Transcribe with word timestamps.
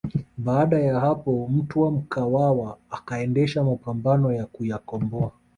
Baada 0.37 0.79
ya 0.79 0.99
hapo 0.99 1.47
Mtwa 1.47 1.91
Mkwawa 1.91 2.77
akaendesha 2.91 3.63
mapambano 3.63 4.33
ya 4.33 4.45
kuyakomboa 4.45 5.31